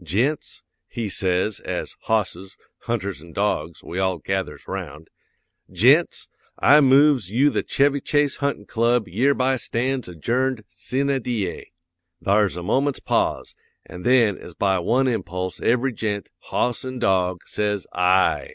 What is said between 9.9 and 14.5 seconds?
adjourned sine die." Thar's a moment's pause, an' then